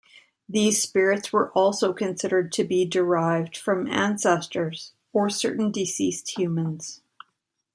These 0.49 0.81
spirits 0.81 1.31
were 1.31 1.51
also 1.51 1.93
considered 1.93 2.51
to 2.53 2.63
be 2.63 2.85
derived 2.85 3.55
from 3.55 3.85
ancestors 3.87 4.93
or 5.13 5.29
certain 5.29 5.71
deceased 5.71 6.39
humans. 6.39 7.01